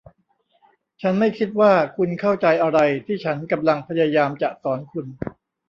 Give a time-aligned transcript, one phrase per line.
[1.01, 5.05] ฉันไม่คิดว่าคุณเข้าใจอะไรที่ฉันกำลังพยายามจะสอนคุณ